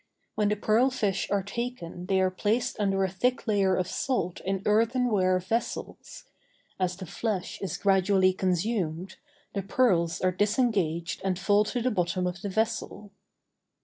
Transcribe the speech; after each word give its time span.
When 0.33 0.49
the 0.49 0.55
pearl 0.55 0.89
fish 0.89 1.29
are 1.29 1.43
taken 1.43 2.07
they 2.07 2.19
are 2.21 2.31
placed 2.31 2.79
under 2.79 3.03
a 3.03 3.07
thick 3.07 3.45
layer 3.45 3.75
of 3.75 3.87
salt 3.87 4.41
in 4.43 4.63
earthen 4.65 5.11
ware 5.11 5.37
vessels; 5.37 6.23
as 6.79 6.95
the 6.97 7.05
flesh 7.05 7.61
is 7.61 7.77
gradually 7.77 8.33
consumed, 8.33 9.17
the 9.53 9.61
pearls 9.61 10.19
are 10.19 10.31
disengaged 10.31 11.21
and 11.23 11.37
fall 11.37 11.65
to 11.65 11.83
the 11.83 11.91
bottom 11.91 12.25
of 12.25 12.41
the 12.41 12.49
vessel. 12.49 13.11